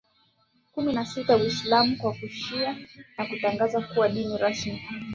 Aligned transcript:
Kumi 0.71 0.91
na 0.93 1.05
sita 1.05 1.35
Uislamu 1.37 1.97
wa 2.03 2.13
Kishia 2.13 2.75
ulitangaziwa 3.19 3.83
kuwa 3.83 4.09
dini 4.09 4.37
rasmi 4.37 4.81